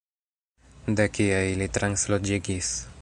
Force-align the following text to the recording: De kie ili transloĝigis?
De 0.99 1.05
kie 1.17 1.43
ili 1.51 1.69
transloĝigis? 1.79 2.73